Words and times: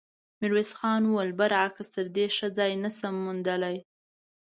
ميرويس 0.39 0.71
خان 0.77 1.01
وويل: 1.07 1.31
برعکس، 1.39 1.87
تر 1.95 2.05
دې 2.15 2.25
ښه 2.35 2.47
ځای 2.57 2.71
نه 2.83 2.89
شم 2.97 3.15
موندلی. 3.25 3.77